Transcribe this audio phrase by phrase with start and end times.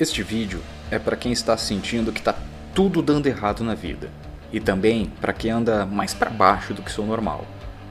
[0.00, 2.32] Este vídeo é para quem está sentindo que está
[2.72, 4.08] tudo dando errado na vida,
[4.52, 7.44] e também para quem anda mais para baixo do que seu normal,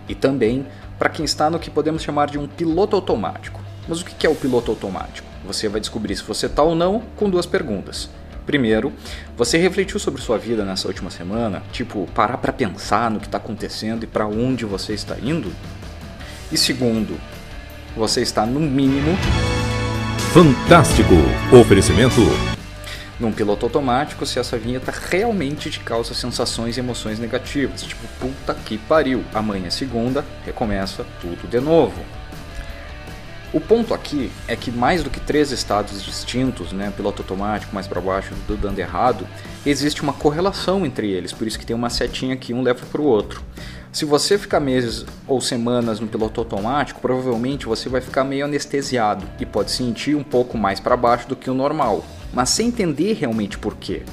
[0.07, 0.65] e também
[0.97, 3.59] para quem está no que podemos chamar de um piloto automático.
[3.89, 5.27] Mas o que é o piloto automático?
[5.45, 8.09] Você vai descobrir se você está ou não com duas perguntas.
[8.45, 8.93] Primeiro,
[9.35, 11.61] você refletiu sobre sua vida nessa última semana?
[11.73, 15.51] Tipo, parar para pensar no que está acontecendo e para onde você está indo?
[16.49, 17.19] E segundo,
[17.97, 19.17] você está no mínimo
[20.33, 21.13] Fantástico!
[21.51, 22.21] Oferecimento
[23.19, 27.81] num piloto automático se essa vinheta realmente te causa sensações e emoções negativas.
[27.81, 31.99] Tipo, puta que pariu, amanhã é segunda, recomeça tudo de novo.
[33.51, 37.87] O ponto aqui é que mais do que três estados distintos, né, piloto automático mais
[37.87, 39.25] para baixo, tudo dando errado,
[39.65, 43.01] existe uma correlação entre eles, por isso que tem uma setinha que um leva para
[43.01, 43.41] o outro.
[43.91, 49.25] Se você ficar meses ou semanas no piloto automático, provavelmente você vai ficar meio anestesiado
[49.39, 53.13] e pode sentir um pouco mais para baixo do que o normal, mas sem entender
[53.13, 54.03] realmente por quê.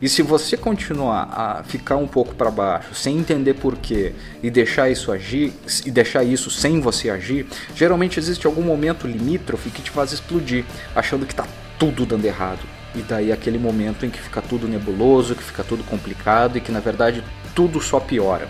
[0.00, 4.90] E se você continuar a ficar um pouco para baixo, sem entender porquê, e deixar
[4.90, 5.52] isso agir,
[5.86, 10.64] e deixar isso sem você agir, geralmente existe algum momento limítrofe que te faz explodir,
[10.94, 11.46] achando que está
[11.78, 12.60] tudo dando errado.
[12.94, 16.70] E daí aquele momento em que fica tudo nebuloso, que fica tudo complicado e que
[16.70, 18.48] na verdade tudo só piora.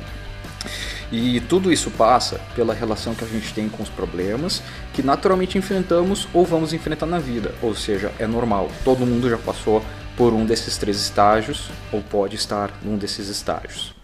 [1.12, 4.62] E tudo isso passa pela relação que a gente tem com os problemas
[4.93, 7.55] que naturalmente enfrentamos ou vamos enfrentar na vida.
[7.62, 9.85] Ou seja, é normal, todo mundo já passou
[10.17, 13.95] por um desses três estágios ou pode estar num desses estágios.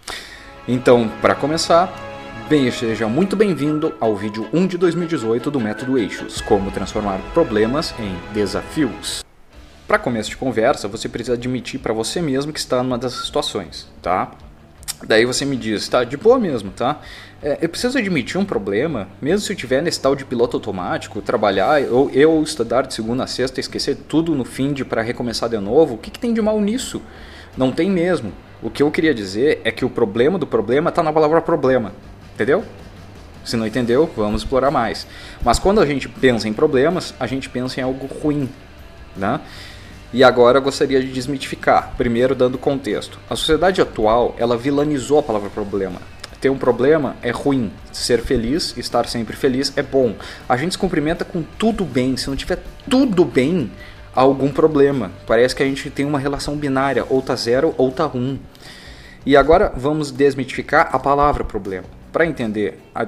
[0.69, 1.93] Então, para começar,
[2.49, 7.95] bem, seja muito bem-vindo ao vídeo 1 de 2018 do Método Eixos: Como transformar problemas
[7.99, 9.25] em desafios.
[9.87, 13.89] Para começo de conversa, você precisa admitir para você mesmo que está numa dessas situações,
[14.01, 14.31] tá?
[15.07, 17.01] Daí você me diz, tá, de boa mesmo, tá?
[17.43, 21.23] É, eu preciso admitir um problema, mesmo se eu tiver nesse tal de piloto automático,
[21.23, 25.49] trabalhar, ou eu estudar de segunda a sexta, esquecer tudo no fim de para recomeçar
[25.49, 27.01] de novo, o que, que tem de mal nisso?
[27.57, 28.33] Não tem mesmo.
[28.63, 31.93] O que eu queria dizer é que o problema do problema está na palavra problema,
[32.35, 32.63] entendeu?
[33.43, 35.07] Se não entendeu, vamos explorar mais.
[35.43, 38.51] Mas quando a gente pensa em problemas, a gente pensa em algo ruim,
[39.17, 39.41] né?
[40.13, 43.19] E agora eu gostaria de desmitificar, primeiro dando contexto.
[43.31, 46.01] A sociedade atual, ela vilanizou a palavra problema.
[46.41, 50.17] Ter um problema é ruim, ser feliz, estar sempre feliz é bom.
[50.49, 53.71] A gente se cumprimenta com tudo bem, se não tiver tudo bem,
[54.17, 55.13] há algum problema.
[55.27, 58.37] Parece que a gente tem uma relação binária, ou tá zero ou tá um.
[59.25, 61.85] E agora vamos desmitificar a palavra problema.
[62.11, 63.07] Para entender a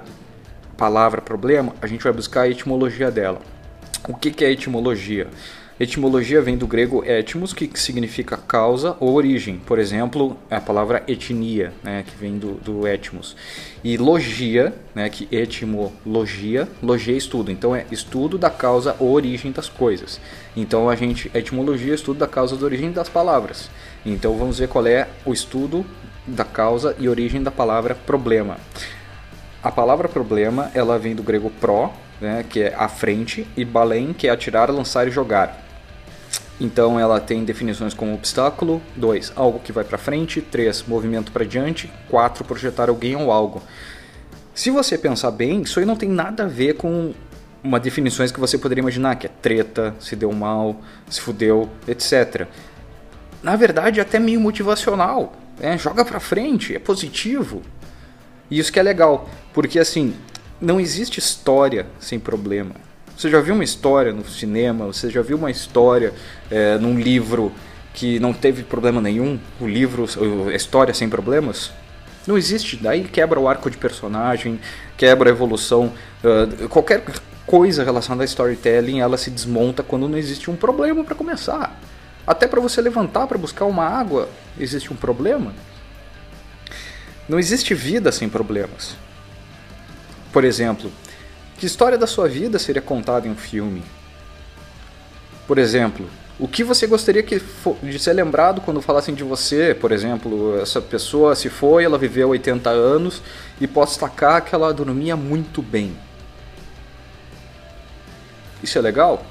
[0.76, 3.40] palavra problema, a gente vai buscar a etimologia dela.
[4.06, 5.26] O que, que é etimologia?
[5.82, 9.58] Etimologia vem do grego etmos, que significa causa ou origem.
[9.66, 13.34] Por exemplo, a palavra etnia, né, que vem do, do etmos.
[13.82, 17.50] E logia, né, que etimologia, logia é estudo.
[17.50, 20.20] Então é estudo da causa ou origem das coisas.
[20.56, 23.68] Então a gente, etimologia estudo da causa ou origem das palavras.
[24.06, 25.84] Então vamos ver qual é o estudo
[26.24, 28.56] da causa e origem da palavra problema.
[29.60, 34.12] A palavra problema, ela vem do grego pro, né, que é a frente, e balém,
[34.12, 35.61] que é atirar, lançar e jogar.
[36.60, 41.44] Então ela tem definições como obstáculo, 2, algo que vai para frente, 3, movimento para
[41.44, 43.62] diante, 4, projetar alguém ou algo.
[44.54, 47.14] Se você pensar bem, isso aí não tem nada a ver com
[47.64, 52.46] uma definições que você poderia imaginar, que é treta, se deu mal, se fudeu, etc.
[53.42, 55.32] Na verdade, é até meio motivacional.
[55.58, 55.78] Né?
[55.78, 57.62] Joga para frente, é positivo.
[58.50, 60.14] E isso que é legal, porque assim,
[60.60, 62.74] não existe história sem problema.
[63.16, 64.86] Você já viu uma história no cinema?
[64.86, 66.12] Você já viu uma história
[66.50, 67.52] é, num livro
[67.94, 69.38] que não teve problema nenhum?
[69.60, 70.06] O livro,
[70.50, 71.70] a história sem problemas?
[72.26, 72.76] Não existe.
[72.76, 74.60] Daí quebra o arco de personagem,
[74.96, 75.92] quebra a evolução.
[76.22, 77.04] Uh, qualquer
[77.46, 81.78] coisa relacionada a storytelling, ela se desmonta quando não existe um problema para começar.
[82.26, 85.52] Até para você levantar para buscar uma água, existe um problema.
[87.28, 88.96] Não existe vida sem problemas.
[90.32, 90.90] Por exemplo,
[91.62, 93.84] que história da sua vida seria contada em um filme?
[95.46, 97.40] Por exemplo, o que você gostaria que
[97.80, 99.72] de ser lembrado quando falassem de você?
[99.72, 103.22] Por exemplo, essa pessoa se foi, ela viveu 80 anos
[103.60, 105.96] e posso destacar que ela dormia muito bem.
[108.60, 109.24] Isso é legal?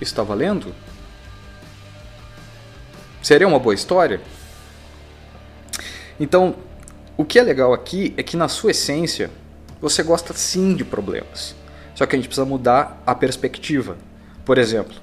[0.00, 0.72] Está valendo?
[3.20, 4.20] Seria uma boa história?
[6.20, 6.54] Então,
[7.16, 9.28] o que é legal aqui é que na sua essência
[9.82, 11.54] você gosta sim de problemas.
[11.94, 13.98] Só que a gente precisa mudar a perspectiva.
[14.44, 14.94] Por exemplo,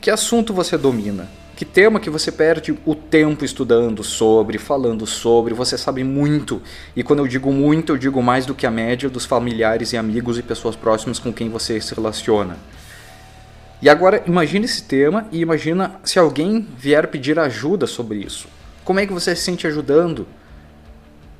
[0.00, 1.28] que assunto você domina?
[1.56, 6.62] Que tema que você perde o tempo estudando sobre, falando sobre, você sabe muito.
[6.96, 9.98] E quando eu digo muito, eu digo mais do que a média dos familiares e
[9.98, 12.56] amigos e pessoas próximas com quem você se relaciona.
[13.82, 18.48] E agora imagine esse tema e imagina se alguém vier pedir ajuda sobre isso.
[18.82, 20.26] Como é que você se sente ajudando?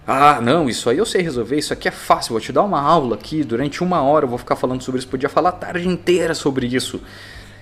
[0.06, 2.80] Ah, não, isso aí eu sei resolver, isso aqui é fácil, vou te dar uma
[2.80, 5.86] aula aqui, durante uma hora eu vou ficar falando sobre isso, podia falar a tarde
[5.86, 7.00] inteira sobre isso.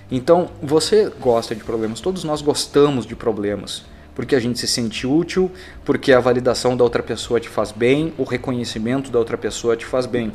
[0.09, 5.05] Então, você gosta de problemas, todos nós gostamos de problemas, porque a gente se sente
[5.05, 5.51] útil,
[5.85, 9.85] porque a validação da outra pessoa te faz bem, o reconhecimento da outra pessoa te
[9.85, 10.31] faz bem.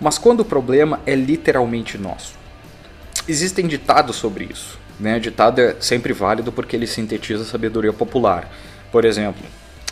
[0.00, 2.34] Mas quando o problema é literalmente nosso?
[3.28, 4.83] Existem ditados sobre isso.
[4.98, 5.18] Né?
[5.18, 8.50] Ditado é sempre válido porque ele sintetiza a sabedoria popular.
[8.92, 9.42] Por exemplo,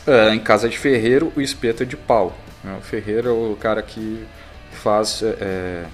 [0.06, 2.36] é, em casa de ferreiro, o espeto é de pau.
[2.62, 2.76] Né?
[2.78, 4.24] O ferreiro é o cara que
[4.70, 5.84] faz é,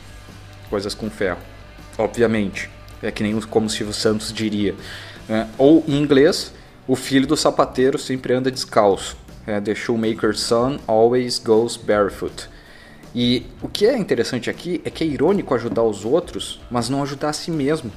[0.68, 1.40] coisas com ferro,
[1.96, 2.70] obviamente.
[3.02, 4.74] É que nem como Silvio Santos diria.
[5.28, 5.48] Né?
[5.56, 6.52] Ou em inglês,
[6.86, 9.16] o filho do sapateiro sempre anda descalço.
[9.64, 12.48] The shoemaker's son always goes barefoot.
[13.14, 17.02] E o que é interessante aqui é que é irônico ajudar os outros, mas não
[17.02, 17.90] ajudar a si mesmo.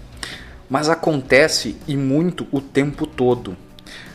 [0.71, 3.57] Mas acontece e muito o tempo todo.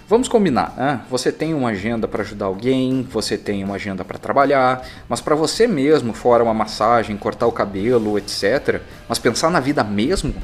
[0.09, 1.03] Vamos combinar, né?
[1.11, 5.35] você tem uma agenda para ajudar alguém, você tem uma agenda para trabalhar, mas para
[5.35, 10.35] você mesmo, fora uma massagem, cortar o cabelo, etc., mas pensar na vida mesmo?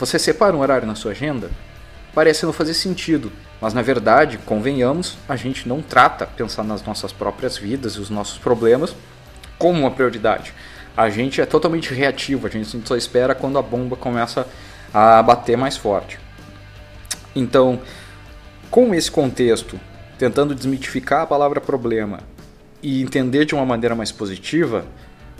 [0.00, 1.50] Você separa um horário na sua agenda?
[2.14, 3.30] Parece não fazer sentido,
[3.60, 8.08] mas na verdade, convenhamos, a gente não trata pensar nas nossas próprias vidas e os
[8.08, 8.96] nossos problemas
[9.58, 10.54] como uma prioridade.
[10.96, 14.44] A gente é totalmente reativo, a gente só espera quando a bomba começa a
[15.24, 16.18] bater mais forte.
[17.34, 17.80] Então,
[18.70, 19.78] com esse contexto,
[20.18, 22.20] tentando desmitificar a palavra problema
[22.82, 24.84] e entender de uma maneira mais positiva,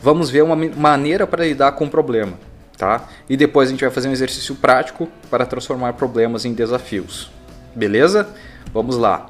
[0.01, 2.39] vamos ver uma maneira para lidar com o problema,
[2.77, 3.09] tá?
[3.29, 7.31] E depois a gente vai fazer um exercício prático para transformar problemas em desafios.
[7.75, 8.29] Beleza?
[8.73, 9.27] Vamos lá.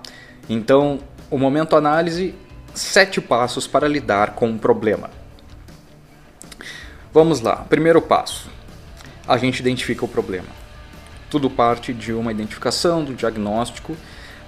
[0.48, 0.98] Então,
[1.30, 2.34] o momento análise
[2.74, 5.10] sete passos para lidar com um problema.
[7.12, 7.56] Vamos lá.
[7.56, 8.50] Primeiro passo:
[9.28, 10.48] a gente identifica o problema.
[11.30, 13.94] Tudo parte de uma identificação, do diagnóstico.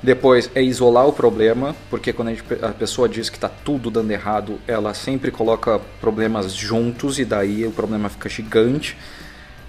[0.03, 3.91] Depois é isolar o problema, porque quando a, gente, a pessoa diz que está tudo
[3.91, 8.97] dando errado, ela sempre coloca problemas juntos e daí o problema fica gigante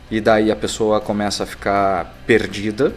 [0.09, 2.95] e daí a pessoa começa a ficar perdida.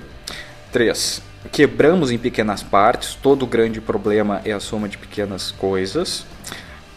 [0.71, 6.27] 3 quebramos em pequenas partes, todo grande problema é a soma de pequenas coisas.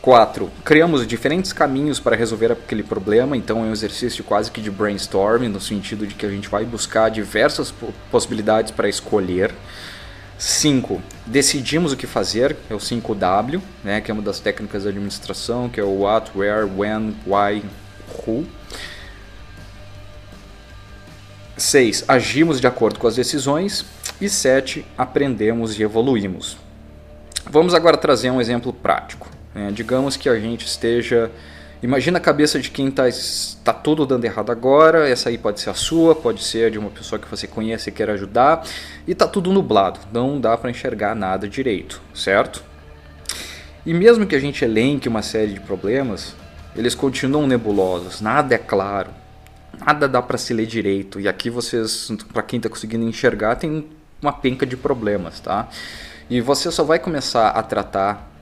[0.07, 0.49] 4.
[0.63, 5.49] Criamos diferentes caminhos para resolver aquele problema, então é um exercício quase que de brainstorming,
[5.49, 7.73] no sentido de que a gente vai buscar diversas
[8.09, 9.53] possibilidades para escolher.
[10.37, 11.01] 5.
[11.25, 15.67] Decidimos o que fazer, é o 5W, né, que é uma das técnicas de administração,
[15.67, 17.61] que é o what, where, when, why,
[18.25, 18.45] who.
[21.57, 22.05] 6.
[22.07, 23.83] Agimos de acordo com as decisões.
[24.21, 24.85] E 7.
[24.97, 26.55] Aprendemos e evoluímos.
[27.45, 29.35] Vamos agora trazer um exemplo prático.
[29.57, 29.71] Né?
[29.73, 31.31] Digamos que a gente esteja.
[31.81, 33.03] Imagina a cabeça de quem está
[33.63, 35.09] tá tudo dando errado agora.
[35.09, 37.91] Essa aí pode ser a sua, pode ser de uma pessoa que você conhece e
[37.91, 38.63] quer ajudar.
[39.07, 42.63] E está tudo nublado, não dá para enxergar nada direito, certo?
[43.83, 46.35] E mesmo que a gente elenque uma série de problemas,
[46.75, 49.09] eles continuam nebulosos, nada é claro,
[49.83, 51.19] nada dá para se ler direito.
[51.19, 53.87] E aqui vocês, para quem está conseguindo enxergar, tem
[54.21, 55.67] uma penca de problemas, tá?
[56.29, 58.36] E você só vai começar a tratar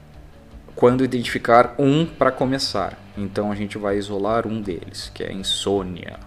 [0.76, 2.98] quando identificar um para começar.
[3.18, 6.20] Então a gente vai isolar um deles, que é a insônia.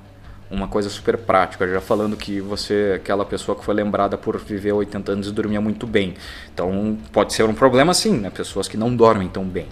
[0.51, 4.39] Uma coisa super prática, já falando que você é aquela pessoa que foi lembrada por
[4.39, 6.15] viver 80 anos e dormia muito bem.
[6.55, 8.31] Então pode ser um problema sim, né?
[8.31, 9.67] Pessoas que não dormem tão bem.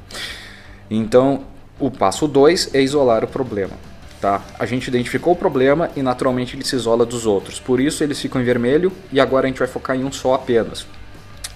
[0.91, 1.45] Então,
[1.81, 3.73] o passo 2 é isolar o problema.
[4.21, 4.43] Tá?
[4.59, 7.59] A gente identificou o problema e naturalmente ele se isola dos outros.
[7.59, 10.35] Por isso eles ficam em vermelho e agora a gente vai focar em um só
[10.35, 10.87] apenas.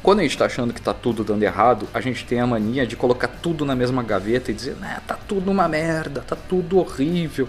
[0.02, 2.86] Quando a gente está achando que está tudo dando errado, a gente tem a mania
[2.86, 6.78] de colocar tudo na mesma gaveta e dizer, né, tá tudo uma merda, tá tudo
[6.78, 7.46] horrível.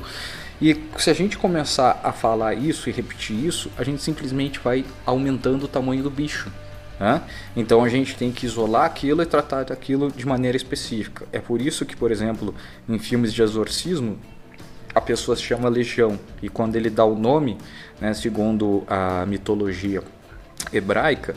[0.61, 4.85] E se a gente começar a falar isso e repetir isso, a gente simplesmente vai
[5.05, 6.51] aumentando o tamanho do bicho.
[6.99, 7.21] Né?
[7.55, 11.25] Então a gente tem que isolar aquilo e tratar aquilo de maneira específica.
[11.31, 12.53] É por isso que, por exemplo,
[12.87, 14.19] em filmes de exorcismo,
[14.93, 16.19] a pessoa se chama Legião.
[16.43, 17.57] E quando ele dá o nome,
[17.99, 20.03] né, segundo a mitologia
[20.71, 21.33] hebraica,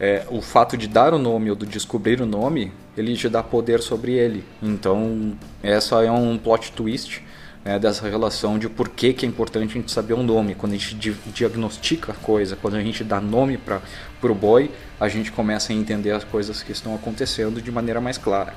[0.00, 3.42] é, o fato de dar o nome ou de descobrir o nome, ele te dá
[3.42, 4.44] poder sobre ele.
[4.62, 7.22] Então, essa é um plot twist
[7.64, 10.54] né, dessa relação de por que, que é importante a gente saber um nome.
[10.54, 13.80] Quando a gente di diagnostica a coisa, quando a gente dá nome para
[14.22, 18.16] o boi, a gente começa a entender as coisas que estão acontecendo de maneira mais
[18.16, 18.54] clara.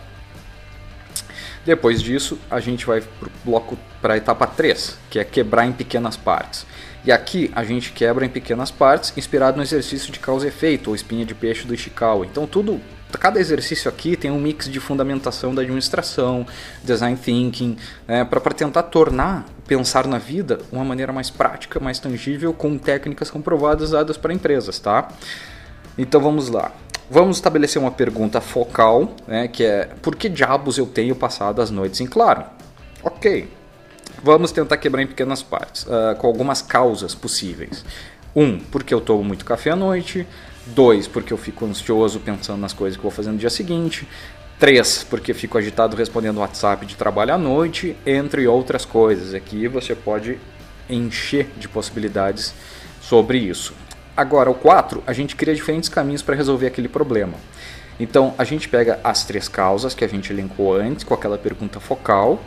[1.65, 5.65] Depois disso, a gente vai para o bloco para a etapa 3, que é quebrar
[5.65, 6.65] em pequenas partes.
[7.03, 10.89] E aqui a gente quebra em pequenas partes, inspirado no exercício de causa e efeito,
[10.89, 12.25] ou espinha de peixe do Ishikawa.
[12.25, 12.79] Então tudo
[13.19, 16.45] cada exercício aqui tem um mix de fundamentação da administração,
[16.83, 17.77] design thinking,
[18.07, 23.29] é, para tentar tornar pensar na vida uma maneira mais prática, mais tangível, com técnicas
[23.29, 25.09] comprovadas dadas para empresas, tá?
[25.97, 26.71] Então vamos lá.
[27.13, 31.69] Vamos estabelecer uma pergunta focal, né, que é por que diabos eu tenho passado as
[31.69, 32.45] noites em claro?
[33.03, 33.49] Ok,
[34.23, 37.83] vamos tentar quebrar em pequenas partes, uh, com algumas causas possíveis.
[38.33, 40.25] Um, porque eu tomo muito café à noite.
[40.67, 44.07] Dois, porque eu fico ansioso pensando nas coisas que vou fazer no dia seguinte.
[44.57, 49.33] Três, porque fico agitado respondendo WhatsApp de trabalho à noite, entre outras coisas.
[49.33, 50.39] Aqui você pode
[50.89, 52.53] encher de possibilidades
[53.01, 53.73] sobre isso.
[54.21, 57.33] Agora, o 4, a gente cria diferentes caminhos para resolver aquele problema.
[57.99, 61.79] Então, a gente pega as três causas que a gente elencou antes, com aquela pergunta
[61.79, 62.39] focal,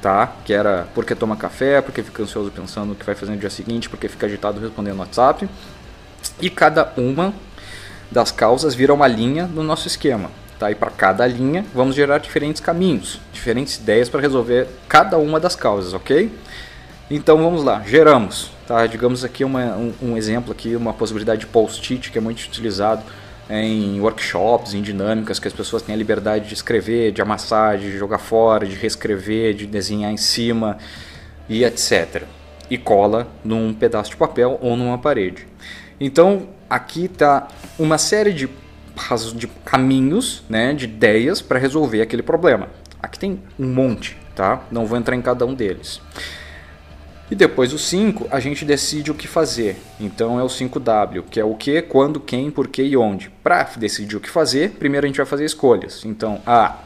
[0.00, 0.32] tá?
[0.44, 3.50] Que era porque toma café, porque fica ansioso pensando o que vai fazer no dia
[3.50, 5.48] seguinte, porque fica agitado respondendo no WhatsApp.
[6.40, 7.34] E cada uma
[8.08, 10.30] das causas vira uma linha no nosso esquema.
[10.60, 10.70] Tá?
[10.70, 15.56] E para cada linha vamos gerar diferentes caminhos, diferentes ideias para resolver cada uma das
[15.56, 16.30] causas, ok?
[17.10, 18.54] Então vamos lá, geramos.
[18.66, 18.86] Tá?
[18.86, 23.02] Digamos aqui uma, um, um exemplo aqui, uma possibilidade de post-it que é muito utilizado
[23.48, 27.96] em workshops, em dinâmicas que as pessoas têm a liberdade de escrever, de amassar, de
[27.96, 30.78] jogar fora, de reescrever, de desenhar em cima
[31.48, 32.24] e etc.
[32.68, 35.46] E cola num pedaço de papel ou numa parede.
[36.00, 37.46] Então aqui está
[37.78, 38.48] uma série de,
[39.36, 42.68] de caminhos, né, de ideias para resolver aquele problema.
[43.00, 44.62] Aqui tem um monte, tá?
[44.72, 46.00] Não vou entrar em cada um deles.
[47.30, 49.76] E depois o 5, a gente decide o que fazer.
[49.98, 53.30] Então é o 5W, que é o que, quando, quem, por que e onde.
[53.42, 56.04] Para decidir o que fazer, primeiro a gente vai fazer escolhas.
[56.04, 56.76] Então, ah,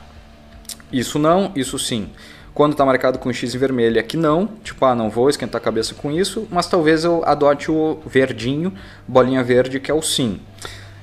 [0.90, 2.09] isso não, isso sim.
[2.54, 5.61] Quando está marcado com X em vermelho é que não, tipo, ah, não vou esquentar
[5.61, 8.73] a cabeça com isso, mas talvez eu adote o verdinho,
[9.06, 10.40] bolinha verde, que é o sim.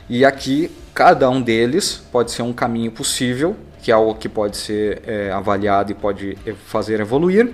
[0.10, 4.58] E aqui, cada um deles pode ser um caminho possível, que é algo que pode
[4.58, 7.54] ser é, avaliado e pode fazer evoluir.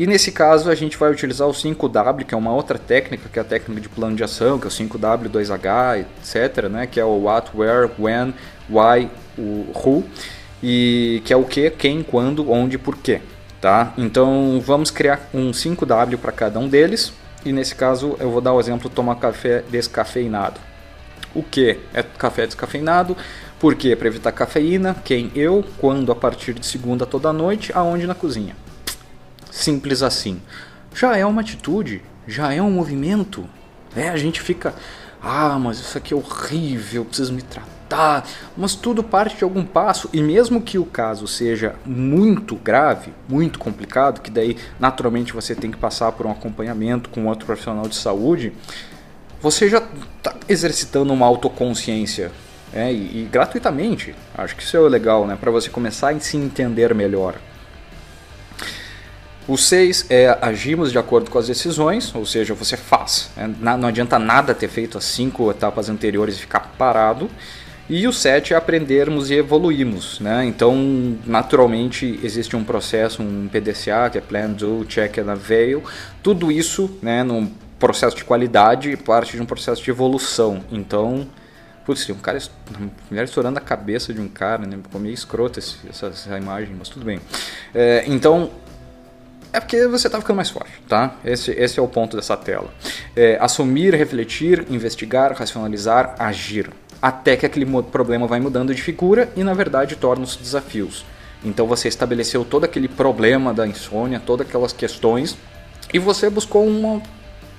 [0.00, 3.38] E nesse caso a gente vai utilizar o 5W, que é uma outra técnica, que
[3.38, 6.86] é a técnica de plano de ação, que é o 5W, 2H, etc., né?
[6.86, 8.32] que é o what, where, when,
[8.70, 10.02] why, o who,
[10.62, 13.20] e que é o que, quem, quando, onde, por quê.
[13.60, 13.92] Tá?
[13.98, 17.12] Então vamos criar um 5W para cada um deles,
[17.44, 20.58] e nesse caso eu vou dar o exemplo tomar café descafeinado.
[21.34, 23.14] O que é café descafeinado?
[23.58, 23.94] Por quê?
[23.94, 24.96] Para evitar cafeína.
[25.04, 25.30] Quem?
[25.36, 25.62] Eu.
[25.76, 26.10] Quando?
[26.10, 27.70] A partir de segunda toda noite.
[27.74, 28.06] Aonde?
[28.06, 28.56] Na cozinha.
[29.60, 30.40] Simples assim.
[30.94, 33.46] Já é uma atitude, já é um movimento.
[33.94, 34.74] É, a gente fica,
[35.22, 38.26] ah, mas isso aqui é horrível, preciso me tratar.
[38.56, 43.58] Mas tudo parte de algum passo, e mesmo que o caso seja muito grave, muito
[43.58, 47.96] complicado, que daí naturalmente você tem que passar por um acompanhamento com outro profissional de
[47.96, 48.54] saúde,
[49.42, 49.82] você já
[50.16, 52.32] está exercitando uma autoconsciência.
[52.72, 55.36] É, e, e gratuitamente, acho que isso é legal, né?
[55.38, 57.34] Para você começar a se entender melhor.
[59.48, 63.30] O 6 é agimos de acordo com as decisões, ou seja, você faz.
[63.36, 67.28] É, não adianta nada ter feito as cinco etapas anteriores e ficar parado.
[67.88, 70.20] E o 7 é aprendermos e evoluirmos.
[70.20, 70.44] Né?
[70.44, 75.82] Então, naturalmente, existe um processo, um PDCA, que é Plan, Do, Check and Avail.
[76.22, 80.62] Tudo isso, né, num processo de qualidade, parte de um processo de evolução.
[80.70, 81.26] Então,
[81.84, 82.38] putz, um cara,
[82.78, 84.78] uma mulher estourando a cabeça de um cara, né?
[84.80, 87.18] Ficou meio escroto essa, essa imagem, mas tudo bem.
[87.74, 88.50] É, então,
[89.52, 91.14] é porque você está ficando mais forte, tá?
[91.24, 92.70] Esse, esse é o ponto dessa tela.
[93.16, 96.70] É, assumir, refletir, investigar, racionalizar, agir.
[97.02, 101.04] Até que aquele problema vai mudando de figura e, na verdade, torna-se desafios.
[101.44, 105.36] Então você estabeleceu todo aquele problema da insônia, todas aquelas questões,
[105.92, 107.02] e você buscou uma,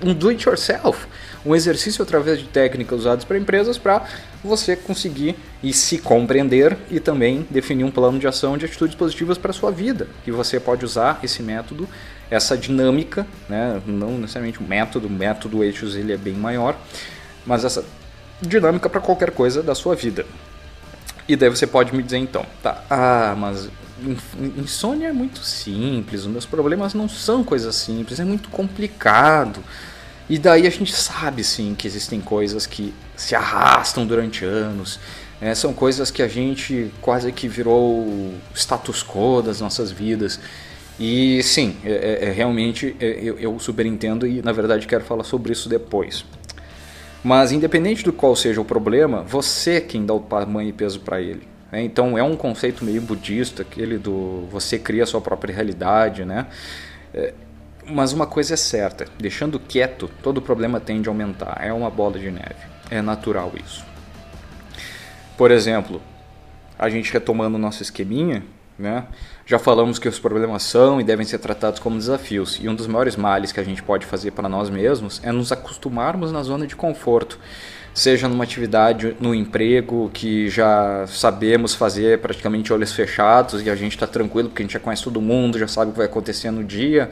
[0.02, 1.08] um do-it-yourself
[1.46, 4.06] um exercício através de técnicas usadas para empresas para
[4.44, 9.38] você conseguir e se compreender e também definir um plano de ação de atitudes positivas
[9.38, 10.08] para a sua vida.
[10.26, 11.88] E você pode usar esse método,
[12.30, 13.82] essa dinâmica, né?
[13.86, 16.78] não necessariamente o método, o método eixos ele é bem maior,
[17.46, 17.84] mas essa
[18.42, 20.26] dinâmica para qualquer coisa da sua vida.
[21.28, 23.70] E daí você pode me dizer então, tá, ah, mas
[24.58, 29.64] insônia é muito simples, os meus problemas não são coisas simples, é muito complicado.
[30.30, 35.00] E daí a gente sabe sim que existem coisas que se arrastam durante anos.
[35.42, 40.40] É, são coisas que a gente quase que virou status quo das nossas vidas.
[41.00, 45.04] E sim, é, é, é realmente é, eu, eu super entendo e na verdade quero
[45.04, 46.24] falar sobre isso depois.
[47.24, 51.00] Mas independente do qual seja o problema, você é quem dá o tamanho e peso
[51.00, 51.48] para ele.
[51.72, 51.84] Né?
[51.84, 56.48] Então é um conceito meio budista, aquele do você cria a sua própria realidade, né?
[57.92, 61.60] Mas uma coisa é certa: deixando quieto, todo problema tende a aumentar.
[61.62, 62.72] É uma bola de neve.
[62.90, 63.86] É natural isso.
[65.38, 66.02] Por exemplo,
[66.78, 68.44] a gente retomando o nosso esqueminha,
[68.78, 69.06] né?
[69.46, 72.88] Já falamos que os problemas são e devem ser tratados como desafios, e um dos
[72.88, 76.66] maiores males que a gente pode fazer para nós mesmos é nos acostumarmos na zona
[76.66, 77.40] de conforto,
[77.94, 83.94] seja numa atividade, no emprego que já sabemos fazer praticamente olhos fechados e a gente
[83.94, 86.52] está tranquilo porque a gente já conhece todo mundo, já sabe o que vai acontecer
[86.52, 87.10] no dia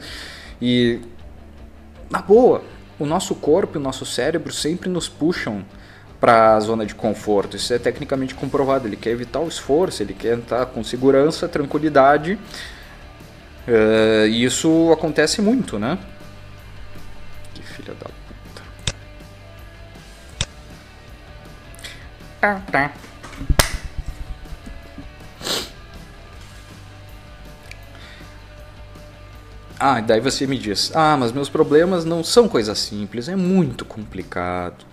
[0.60, 1.00] e
[2.10, 2.62] na boa,
[2.98, 5.64] o nosso corpo e o nosso cérebro sempre nos puxam
[6.20, 7.56] para a zona de conforto.
[7.56, 8.86] Isso é tecnicamente comprovado.
[8.86, 12.38] Ele quer evitar o esforço, ele quer estar com segurança, tranquilidade.
[13.66, 15.98] Uh, e isso acontece muito, né?
[17.54, 18.62] Que filha da puta.
[22.42, 22.92] Ah, tá.
[29.82, 33.82] Ah, daí você me diz: Ah, mas meus problemas não são coisas simples, é muito
[33.86, 34.84] complicado.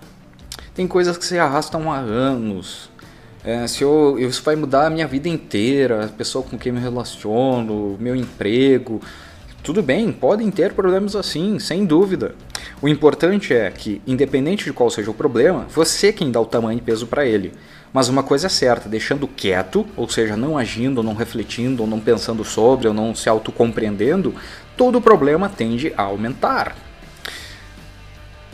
[0.74, 2.90] Tem coisas que se arrastam há anos.
[3.44, 6.80] É, se eu, isso vai mudar a minha vida inteira, a pessoa com quem me
[6.80, 9.02] relaciono, meu emprego.
[9.62, 12.34] Tudo bem, podem ter problemas assim, sem dúvida.
[12.80, 16.78] O importante é que, independente de qual seja o problema, você quem dá o tamanho
[16.78, 17.54] e peso para ele.
[17.92, 22.00] Mas uma coisa é certa, deixando quieto, ou seja, não agindo, não refletindo, ou não
[22.00, 24.36] pensando sobre, ou não se autocompreendendo,
[24.76, 26.76] todo problema tende a aumentar.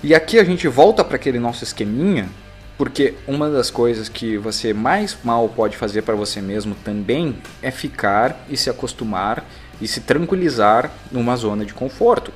[0.02, 2.30] E aqui a gente volta para aquele nosso esqueminha,
[2.78, 7.72] porque uma das coisas que você mais mal pode fazer para você mesmo também é
[7.72, 9.46] ficar e se acostumar
[9.82, 12.32] e se tranquilizar numa zona de conforto.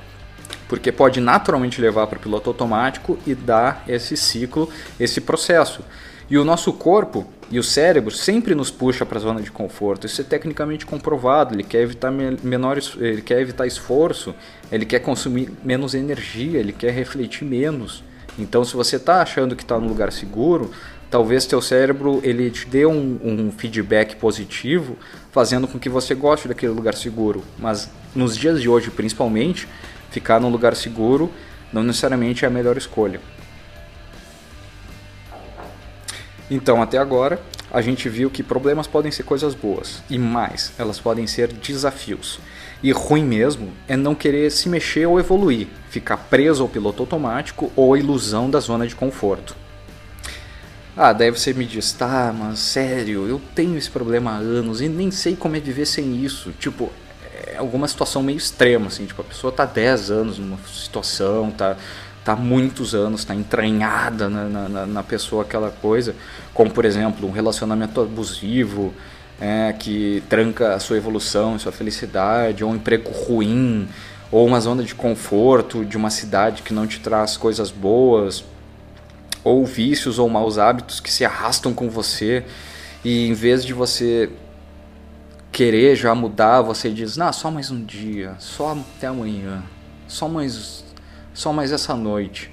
[0.68, 4.68] Porque pode naturalmente levar para o piloto automático e dar esse ciclo,
[5.00, 5.82] esse processo.
[6.30, 10.06] E o nosso corpo e o cérebro sempre nos puxa para a zona de conforto.
[10.06, 11.54] Isso é tecnicamente comprovado.
[11.54, 14.34] Ele quer evitar menores, ele quer evitar esforço,
[14.70, 18.04] ele quer consumir menos energia, ele quer refletir menos.
[18.38, 20.70] Então, se você está achando que está no lugar seguro,
[21.10, 24.96] talvez teu cérebro ele te dê um, um, feedback positivo,
[25.32, 27.42] fazendo com que você goste daquele lugar seguro.
[27.58, 29.66] Mas nos dias de hoje, principalmente,
[30.10, 31.32] ficar num lugar seguro
[31.72, 33.20] não necessariamente é a melhor escolha.
[36.50, 40.98] Então, até agora, a gente viu que problemas podem ser coisas boas e mais, elas
[40.98, 42.40] podem ser desafios.
[42.82, 47.70] E ruim mesmo é não querer se mexer ou evoluir, ficar preso ao piloto automático
[47.76, 49.54] ou à ilusão da zona de conforto.
[50.96, 54.88] Ah, daí você me diz, tá, mas sério, eu tenho esse problema há anos e
[54.88, 56.50] nem sei como é viver sem isso.
[56.58, 56.90] Tipo,
[57.58, 61.76] alguma situação meio extrema, assim, tipo, a pessoa tá 10 anos numa situação, tá
[62.26, 66.14] há muitos anos, está entranhada na, na, na, pessoa aquela coisa,
[66.52, 68.92] como por exemplo um relacionamento abusivo
[69.40, 73.88] é, que tranca a sua evolução, a sua felicidade, ou um emprego ruim,
[74.30, 78.44] ou uma zona de conforto de uma cidade que não te traz coisas boas,
[79.42, 82.44] ou vícios ou maus hábitos que se arrastam com você
[83.04, 84.28] e em vez de você
[85.58, 89.64] querer já mudar, você diz: "Não, só mais um dia, só até amanhã,
[90.06, 90.84] só mais
[91.34, 92.48] só mais essa noite.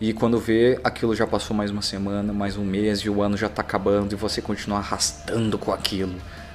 [0.00, 3.36] E quando vê, aquilo já passou mais uma semana, mais um mês e o ano
[3.36, 6.14] já está acabando e você continua arrastando com aquilo.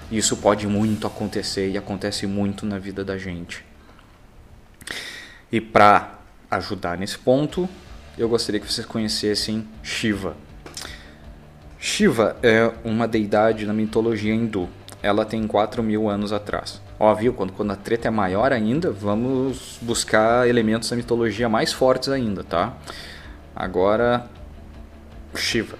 [0.09, 3.65] Isso pode muito acontecer e acontece muito na vida da gente.
[5.51, 6.17] E para
[6.49, 7.67] ajudar nesse ponto,
[8.17, 10.37] eu gostaria que vocês conhecessem Shiva.
[11.77, 14.69] Shiva é uma deidade na mitologia hindu.
[15.03, 16.81] Ela tem 4 mil anos atrás.
[16.97, 17.33] Ó, viu?
[17.33, 22.43] Quando, quando a treta é maior ainda, vamos buscar elementos da mitologia mais fortes ainda,
[22.43, 22.73] tá?
[23.55, 24.25] Agora,
[25.35, 25.77] Shiva.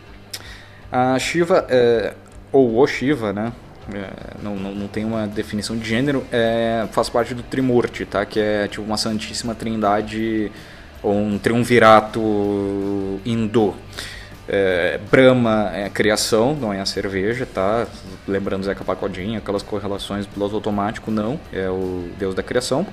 [0.91, 2.13] A Shiva, é,
[2.51, 3.53] ou o Shiva, né?
[3.93, 8.25] É, não, não, não, tem uma definição de gênero, é, faz parte do Trimurti, tá?
[8.25, 10.51] Que é tipo uma santíssima trindade
[11.01, 13.75] ou um triunvirato hindu.
[14.47, 17.87] É, Brahma é a criação, não é a cerveja, tá?
[18.27, 22.85] Lembrando Zeca Pagodinho, aquelas correlações piloto automático, não, é o deus da criação.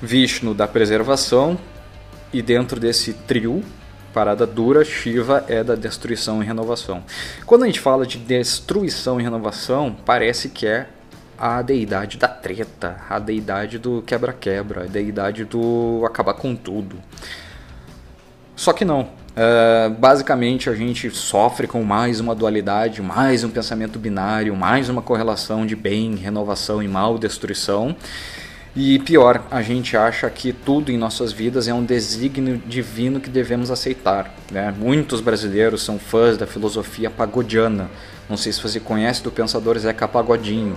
[0.00, 1.58] Vishnu da preservação,
[2.32, 3.62] e dentro desse trio,
[4.12, 7.04] parada dura, Shiva é da destruição e renovação.
[7.46, 10.88] Quando a gente fala de destruição e renovação, parece que é
[11.38, 16.96] a deidade da treta, a deidade do quebra-quebra, a deidade do acabar com tudo.
[18.56, 23.98] Só que não, Uh, basicamente, a gente sofre com mais uma dualidade, mais um pensamento
[23.98, 27.96] binário, mais uma correlação de bem, renovação e mal, destruição.
[28.76, 33.30] E pior, a gente acha que tudo em nossas vidas é um desígnio divino que
[33.30, 34.32] devemos aceitar.
[34.50, 34.72] Né?
[34.76, 37.90] Muitos brasileiros são fãs da filosofia pagodiana.
[38.28, 40.76] Não sei se você conhece do pensador Zeca Pagodinho,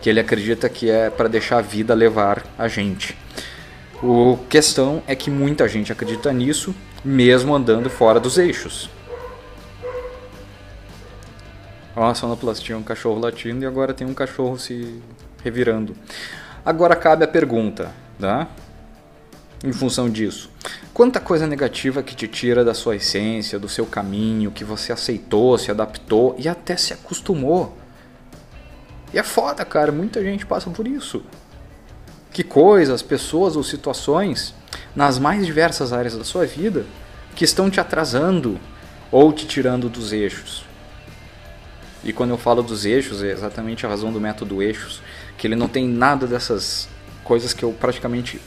[0.00, 3.23] que ele acredita que é para deixar a vida levar a gente.
[4.06, 8.90] O questão é que muita gente acredita nisso, mesmo andando fora dos eixos.
[11.96, 15.00] Ó, a sonoplastia é um cachorro latindo e agora tem um cachorro se
[15.42, 15.96] revirando.
[16.66, 18.46] Agora cabe a pergunta, tá?
[19.64, 20.50] Em função disso,
[20.92, 25.56] quanta coisa negativa que te tira da sua essência, do seu caminho, que você aceitou,
[25.56, 27.74] se adaptou e até se acostumou.
[29.14, 31.24] E é foda, cara, muita gente passa por isso.
[32.34, 34.52] Que coisas, pessoas ou situações
[34.94, 36.84] nas mais diversas áreas da sua vida
[37.34, 38.60] que estão te atrasando
[39.10, 40.64] ou te tirando dos eixos.
[42.02, 45.00] E quando eu falo dos eixos, é exatamente a razão do método eixos,
[45.38, 46.88] que ele não tem nada dessas
[47.22, 48.40] coisas que eu praticamente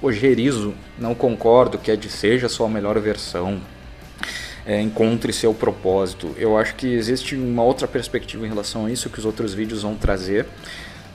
[0.00, 3.60] ojerizo, não concordo, que é de seja sua melhor versão,
[4.66, 6.34] é, encontre seu propósito.
[6.38, 9.82] Eu acho que existe uma outra perspectiva em relação a isso que os outros vídeos
[9.82, 10.46] vão trazer,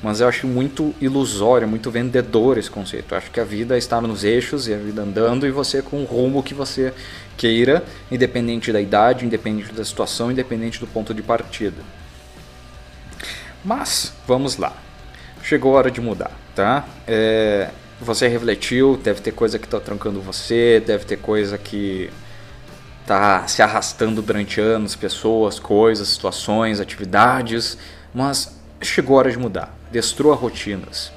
[0.03, 3.13] mas eu acho muito ilusório, muito vendedor esse conceito.
[3.13, 6.01] Eu acho que a vida está nos eixos e a vida andando e você com
[6.01, 6.93] o rumo que você
[7.37, 11.81] queira, independente da idade, independente da situação, independente do ponto de partida.
[13.63, 14.73] Mas, vamos lá.
[15.41, 16.85] Chegou a hora de mudar, tá?
[17.07, 17.69] É,
[18.01, 22.09] você refletiu, deve ter coisa que está trancando você, deve ter coisa que
[23.03, 27.77] está se arrastando durante anos, pessoas, coisas, situações, atividades,
[28.13, 29.82] mas chegou a hora de mudar.
[29.93, 31.12] Destrua rotinas.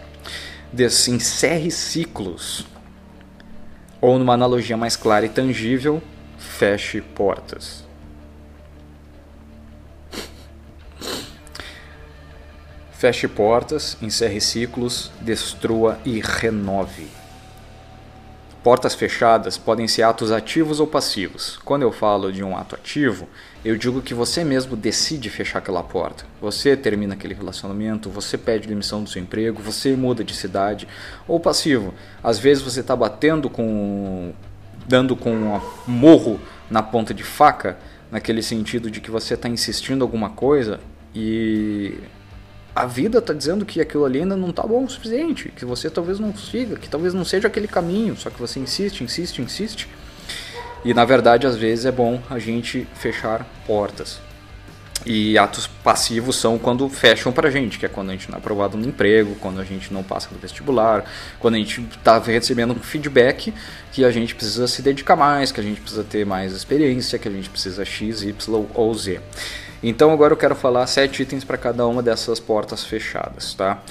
[1.09, 2.67] Encerre ciclos.
[4.03, 6.03] Ou, numa analogia mais clara e tangível,
[6.37, 7.87] feche portas.
[12.93, 17.09] Feche portas, encerre ciclos, destrua e renove.
[18.63, 21.57] Portas fechadas podem ser atos ativos ou passivos.
[21.65, 23.27] Quando eu falo de um ato ativo,
[23.67, 26.25] eu digo que você mesmo decide fechar aquela porta.
[26.41, 30.87] Você termina aquele relacionamento, você pede demissão do seu emprego, você muda de cidade.
[31.27, 34.33] Ou passivo, às vezes você está batendo com.
[34.87, 37.77] dando com um morro na ponta de faca,
[38.09, 40.79] naquele sentido de que você está insistindo alguma coisa
[41.13, 41.95] e
[42.73, 45.91] a vida está dizendo que aquilo ali ainda não está bom o suficiente, que você
[45.91, 49.89] talvez não siga, que talvez não seja aquele caminho, só que você insiste, insiste, insiste.
[50.87, 54.21] E na verdade, às vezes é bom a gente fechar portas.
[55.05, 58.39] E atos passivos são quando fecham pra gente, que é quando a gente não é
[58.39, 61.05] aprovado no emprego, quando a gente não passa no vestibular,
[61.41, 63.53] quando a gente está recebendo um feedback
[63.91, 67.27] que a gente precisa se dedicar mais, que a gente precisa ter mais experiência, que
[67.27, 69.21] a gente precisa X, Y ou Z.
[69.83, 73.83] Então agora eu quero falar sete itens para cada uma dessas portas fechadas, tá?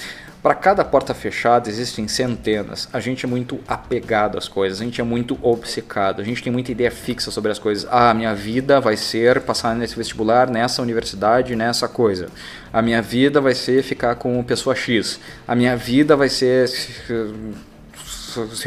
[0.46, 2.88] Para cada porta fechada existem centenas.
[2.92, 6.52] A gente é muito apegado às coisas, a gente é muito obcecado, a gente tem
[6.52, 7.84] muita ideia fixa sobre as coisas.
[7.90, 12.28] Ah, minha vida vai ser passar nesse vestibular, nessa universidade, nessa coisa.
[12.72, 15.18] A minha vida vai ser ficar com pessoa X.
[15.48, 17.02] A minha vida vai ser se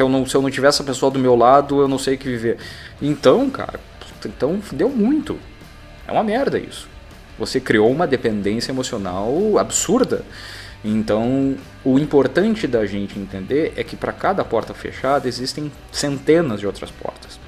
[0.01, 2.17] eu não se eu não tiver essa pessoa do meu lado, eu não sei o
[2.17, 2.57] que viver.
[3.01, 3.79] Então, cara,
[4.25, 5.39] então deu muito.
[6.05, 6.89] É uma merda isso.
[7.37, 10.25] Você criou uma dependência emocional absurda.
[10.83, 16.67] Então, o importante da gente entender é que para cada porta fechada existem centenas de
[16.67, 17.39] outras portas.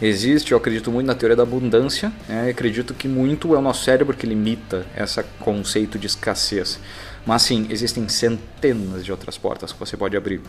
[0.00, 2.48] Existe, eu acredito muito na teoria da abundância, né?
[2.48, 6.78] acredito que muito é o nosso cérebro que limita esse conceito de escassez.
[7.26, 10.40] Mas sim, existem centenas de outras portas que você pode abrir.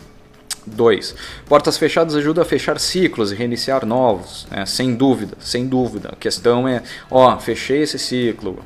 [0.66, 1.14] 2.
[1.46, 4.64] Portas fechadas ajudam a fechar ciclos e reiniciar novos, né?
[4.66, 6.10] sem dúvida, sem dúvida.
[6.12, 8.62] A questão é, ó, fechei esse ciclo,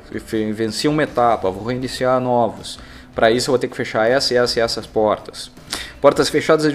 [0.53, 2.77] venci uma etapa, vou reiniciar novos.
[3.15, 5.49] Para isso eu vou ter que fechar essa e essa e essas portas.
[6.01, 6.65] Portas fechadas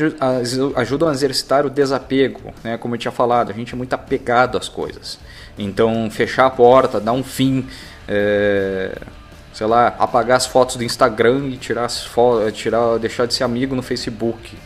[0.74, 2.76] ajudam a exercitar o desapego, né?
[2.78, 5.18] como eu tinha falado, a gente é muito apegado às coisas.
[5.58, 7.68] Então fechar a porta, dar um fim,
[8.08, 8.96] é,
[9.52, 12.08] sei lá, apagar as fotos do Instagram e tirar as
[12.54, 14.56] tirar, deixar de ser amigo no Facebook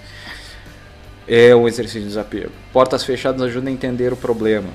[1.26, 2.52] é um exercício de desapego.
[2.72, 4.68] Portas fechadas ajudam a entender o problema.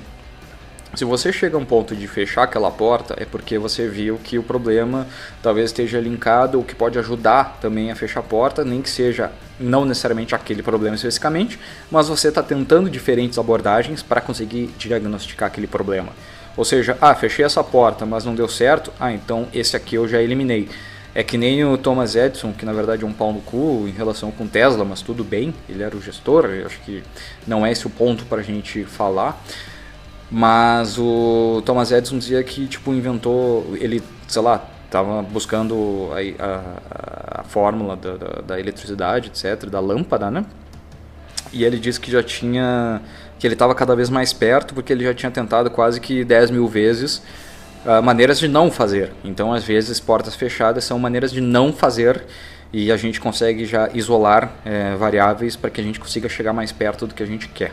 [0.94, 4.38] Se você chega a um ponto de fechar aquela porta, é porque você viu que
[4.38, 5.06] o problema
[5.40, 9.30] talvez esteja linkado, o que pode ajudar também a fechar a porta, nem que seja
[9.58, 15.68] não necessariamente aquele problema especificamente, mas você está tentando diferentes abordagens para conseguir diagnosticar aquele
[15.68, 16.12] problema.
[16.56, 20.08] Ou seja, ah, fechei essa porta, mas não deu certo, ah, então esse aqui eu
[20.08, 20.68] já eliminei.
[21.14, 23.92] É que nem o Thomas Edison, que na verdade é um pau no cu em
[23.92, 27.02] relação com Tesla, mas tudo bem, ele era o gestor, acho que
[27.46, 29.40] não é esse o ponto para a gente falar.
[30.30, 37.40] Mas o Thomas Edison dizia que tipo inventou, ele, sei lá, estava buscando a, a,
[37.40, 40.44] a fórmula da, da, da, eletricidade, etc, da lâmpada, né?
[41.52, 43.00] E ele disse que já tinha,
[43.38, 46.50] que ele estava cada vez mais perto, porque ele já tinha tentado quase que 10
[46.52, 47.22] mil vezes
[47.84, 49.12] uh, maneiras de não fazer.
[49.24, 52.24] Então, às vezes, portas fechadas são maneiras de não fazer
[52.72, 56.70] e a gente consegue já isolar é, variáveis para que a gente consiga chegar mais
[56.70, 57.72] perto do que a gente quer.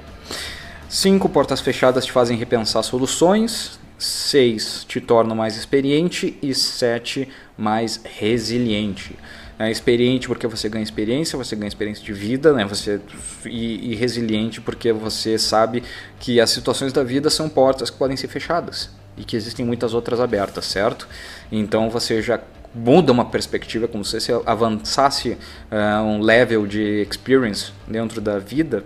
[0.89, 3.79] Cinco portas fechadas te fazem repensar soluções.
[3.99, 9.15] 6 te torna mais experiente e 7 mais resiliente.
[9.59, 12.63] É, experiente porque você ganha experiência, você ganha experiência de vida, né?
[12.65, 13.01] Você
[13.43, 15.83] e, e, resiliente porque você sabe
[16.19, 19.95] que as situações da vida são portas que podem ser fechadas e que existem muitas
[19.95, 21.07] outras abertas, certo?
[21.51, 22.39] Então você já
[22.73, 28.83] muda uma perspectiva, como se você avançasse uh, um level de experience dentro da vida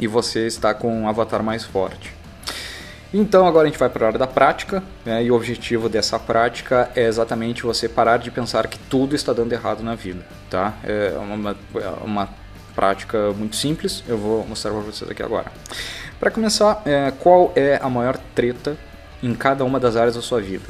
[0.00, 2.14] e você está com um avatar mais forte.
[3.12, 6.18] Então agora a gente vai para a hora da prática, né, e o objetivo dessa
[6.18, 10.74] prática é exatamente você parar de pensar que tudo está dando errado na vida, tá?
[10.84, 12.28] É uma, é uma
[12.74, 15.52] prática muito simples, eu vou mostrar para vocês aqui agora.
[16.20, 18.76] Para começar, é, qual é a maior treta
[19.20, 20.68] em cada uma das áreas da sua vida?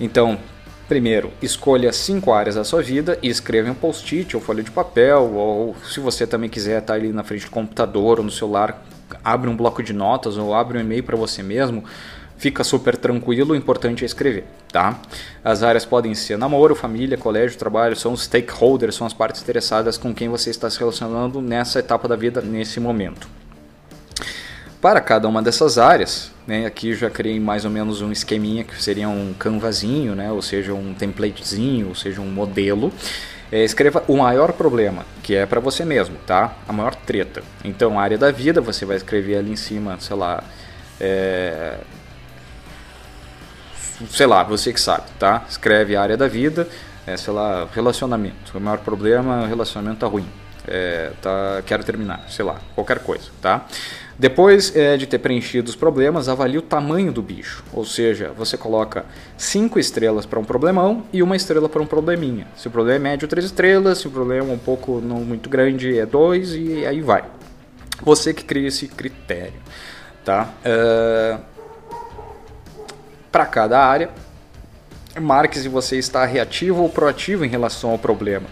[0.00, 0.38] Então,
[0.88, 4.70] Primeiro, escolha cinco áreas da sua vida e escreva em um post-it ou folha de
[4.70, 8.84] papel, ou se você também quiser estar ali na frente do computador ou no celular,
[9.24, 11.82] abre um bloco de notas ou abre um e-mail para você mesmo,
[12.38, 15.00] fica super tranquilo, o importante é escrever, tá?
[15.42, 19.98] As áreas podem ser namoro, família, colégio, trabalho, são os stakeholders, são as partes interessadas
[19.98, 23.28] com quem você está se relacionando nessa etapa da vida, nesse momento.
[24.86, 28.80] Para cada uma dessas áreas, né, aqui já criei mais ou menos um esqueminha que
[28.80, 32.92] seria um canvazinho, né, ou seja, um templatezinho, ou seja, um modelo,
[33.50, 36.54] é, escreva o maior problema, que é para você mesmo, tá?
[36.68, 37.42] A maior treta.
[37.64, 40.44] Então, área da vida, você vai escrever ali em cima, sei lá,
[41.00, 41.78] é...
[44.08, 45.44] sei lá, você que sabe, tá?
[45.48, 46.68] Escreve a área da vida,
[47.04, 48.56] é, sei lá, relacionamento.
[48.56, 50.28] O maior problema, relacionamento tá ruim.
[50.64, 53.66] É, tá, quero terminar, sei lá, qualquer coisa, tá?
[54.18, 57.62] Depois é, de ter preenchido os problemas, avalie o tamanho do bicho.
[57.72, 59.04] Ou seja, você coloca
[59.36, 62.46] 5 estrelas para um problemão e uma estrela para um probleminha.
[62.56, 63.98] Se o problema é médio, 3 estrelas.
[63.98, 67.24] Se o problema é um pouco não muito grande, é 2 e aí vai.
[68.02, 69.60] Você que cria esse critério.
[70.24, 70.50] Tá?
[70.64, 71.40] Uh,
[73.30, 74.10] para cada área,
[75.20, 78.46] marque se você está reativo ou proativo em relação ao problema.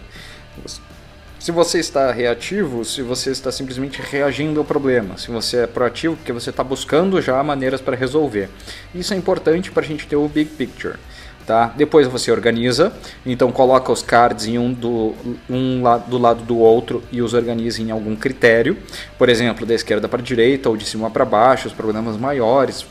[1.45, 6.15] Se você está reativo, se você está simplesmente reagindo ao problema, se você é proativo,
[6.15, 8.49] porque você está buscando já maneiras para resolver.
[8.95, 10.95] Isso é importante para a gente ter o big picture.
[11.45, 11.71] Tá?
[11.77, 12.91] Depois você organiza,
[13.23, 15.13] então coloca os cards em um do,
[15.47, 18.75] um do lado do outro e os organiza em algum critério,
[19.15, 22.87] por exemplo, da esquerda para a direita ou de cima para baixo, os problemas maiores,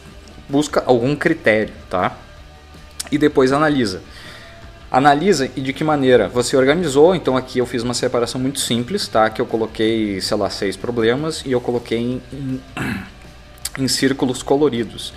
[0.49, 2.17] busca algum critério, tá?
[3.11, 4.01] E depois analisa.
[4.97, 7.17] Analisa e de que maneira você organizou.
[7.17, 9.29] Então aqui eu fiz uma separação muito simples, tá?
[9.29, 12.61] Que eu coloquei, sei lá, seis problemas e eu coloquei em, em,
[13.85, 15.13] em círculos coloridos.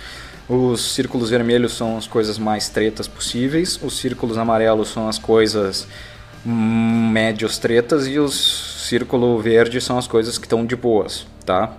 [0.48, 5.86] Os círculos vermelhos são as coisas mais tretas possíveis, os círculos amarelos são as coisas
[6.44, 11.76] médios tretas e os círculo verde são as coisas que estão de boas, tá?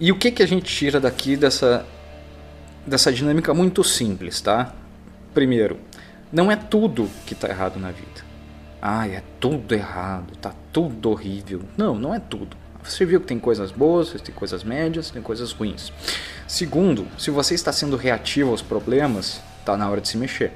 [0.00, 1.84] E o que que a gente tira daqui dessa
[2.86, 4.72] dessa dinâmica muito simples, tá?
[5.34, 5.76] Primeiro,
[6.32, 8.24] não é tudo que está errado na vida.
[8.80, 11.62] Ai, é tudo errado, tá tudo horrível.
[11.76, 12.56] Não, não é tudo.
[12.82, 15.92] Você viu que tem coisas boas, tem coisas médias, tem coisas ruins.
[16.46, 20.52] Segundo, se você está sendo reativo aos problemas, está na hora de se mexer.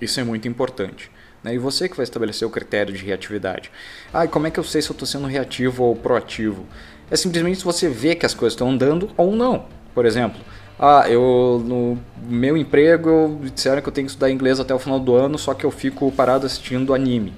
[0.00, 1.10] Isso é muito importante.
[1.42, 1.54] Né?
[1.54, 3.70] E você que vai estabelecer o critério de reatividade.
[4.12, 6.66] Ah, como é que eu sei se eu estou sendo reativo ou proativo?
[7.10, 9.66] É simplesmente se você vê que as coisas estão andando ou não.
[9.94, 10.40] Por exemplo,
[10.84, 14.98] ah, eu no meu emprego disseram que eu tenho que estudar inglês até o final
[14.98, 17.32] do ano, só que eu fico parado assistindo anime.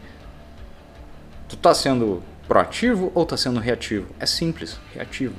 [1.47, 4.07] Tu tá sendo proativo ou tá sendo reativo?
[4.19, 5.35] É simples, reativo.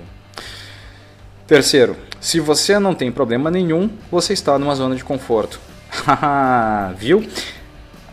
[1.47, 5.59] Terceiro, se você não tem problema nenhum, você está numa zona de conforto.
[6.97, 7.27] Viu?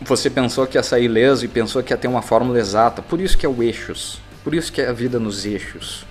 [0.01, 3.03] Você pensou que ia sair leso e pensou que ia ter uma fórmula exata.
[3.03, 4.19] Por isso que é o eixos.
[4.43, 6.03] Por isso que é a vida nos eixos.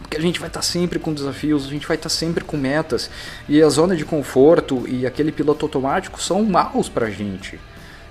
[0.00, 2.44] Porque a gente vai estar tá sempre com desafios, a gente vai estar tá sempre
[2.44, 3.10] com metas.
[3.48, 7.58] E a zona de conforto e aquele piloto automático são maus pra gente.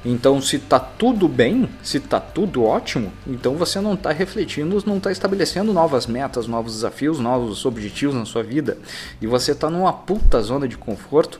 [0.06, 4.97] Então, se tá tudo bem, se tá tudo ótimo, então você não está refletindo, não
[4.97, 8.78] está estabelecendo novas metas, novos desafios, novos objetivos na sua vida.
[9.19, 11.39] E você está numa puta zona de conforto,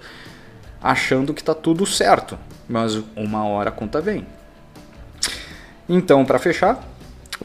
[0.82, 2.38] achando que tá tudo certo.
[2.68, 4.26] Mas uma hora a conta vem.
[5.88, 6.84] Então, para fechar,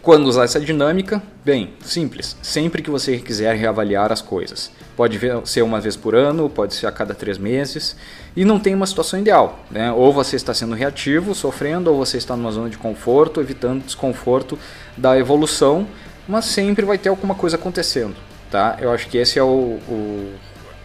[0.01, 1.23] quando usar essa dinâmica?
[1.45, 2.37] Bem, simples.
[2.43, 4.71] Sempre que você quiser reavaliar as coisas.
[4.97, 7.97] Pode ser uma vez por ano, pode ser a cada três meses.
[8.35, 9.61] E não tem uma situação ideal.
[9.71, 9.93] Né?
[9.93, 14.59] Ou você está sendo reativo, sofrendo, ou você está numa zona de conforto, evitando desconforto
[14.97, 15.87] da evolução.
[16.27, 18.15] Mas sempre vai ter alguma coisa acontecendo.
[18.51, 18.79] Tá?
[18.81, 20.33] Eu acho que esse é o, o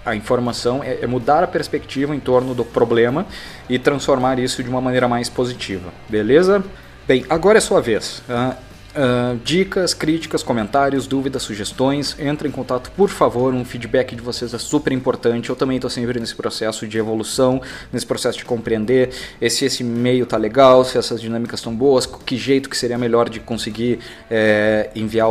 [0.05, 3.25] a informação, é, é mudar a perspectiva em torno do problema
[3.69, 5.91] e transformar isso de uma maneira mais positiva.
[6.07, 6.63] Beleza?
[7.05, 8.21] Bem, agora é sua vez.
[8.29, 8.55] Uh,
[8.97, 13.53] Uh, dicas, críticas, comentários, dúvidas, sugestões, entre em contato, por favor.
[13.53, 15.51] Um feedback de vocês é super importante.
[15.51, 17.61] Eu também estou sempre nesse processo de evolução,
[17.93, 19.11] nesse processo de compreender
[19.51, 23.29] se esse meio tá legal, se essas dinâmicas estão boas, que jeito que seria melhor
[23.29, 23.99] de conseguir
[24.31, 25.29] é, enviar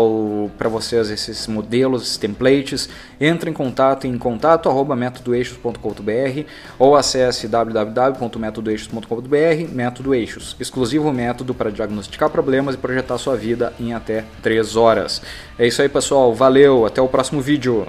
[0.56, 2.88] para vocês esses modelos, esses templates.
[3.20, 4.96] Entre em contato em contato arroba
[6.78, 13.72] ou acesse www.métodoeixos.com.br Método Eixos, exclusivo método para diagnosticar problemas e projetar sua vida vida
[13.80, 15.22] em até 3 horas.
[15.58, 16.34] É isso aí, pessoal.
[16.34, 17.86] Valeu, até o próximo vídeo.